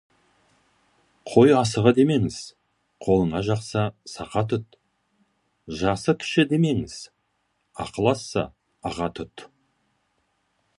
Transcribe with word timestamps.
Қой 1.33 1.51
асығы 1.57 1.91
демеңіз, 1.99 2.37
қолыңа 3.07 3.41
жақса, 3.49 3.83
сақа 4.15 4.43
тұт, 4.55 4.79
жасы 5.83 6.17
кіші 6.25 6.49
демеңіз, 6.55 6.99
ақылы 7.87 8.13
асса, 8.17 8.49
аға 8.93 9.15
тұт. 9.21 9.49